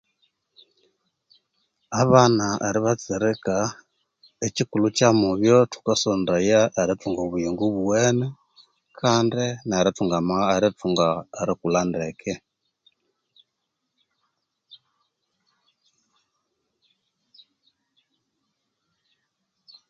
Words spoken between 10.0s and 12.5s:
amagha erikulha ndeke